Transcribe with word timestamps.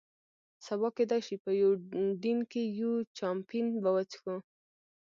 سبا 0.65 0.89
کېدای 0.97 1.21
شي 1.27 1.35
په 1.43 1.49
یوډین 1.61 2.39
کې 2.51 2.61
یو، 2.79 2.93
چامپېن 3.17 3.65
به 3.83 3.89
وڅښو. 3.95 4.35